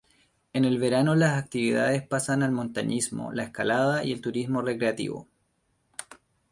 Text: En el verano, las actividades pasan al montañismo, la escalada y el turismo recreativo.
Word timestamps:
En 0.53 0.65
el 0.65 0.79
verano, 0.79 1.13
las 1.13 1.37
actividades 1.37 2.01
pasan 2.01 2.41
al 2.41 2.51
montañismo, 2.51 3.31
la 3.33 3.43
escalada 3.43 4.03
y 4.03 4.11
el 4.11 4.19
turismo 4.21 4.63
recreativo. 4.63 5.27